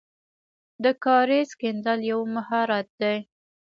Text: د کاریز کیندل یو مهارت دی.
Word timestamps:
د 0.83 0.85
کاریز 1.03 1.49
کیندل 1.59 1.99
یو 2.11 2.19
مهارت 2.35 2.87
دی. 3.01 3.17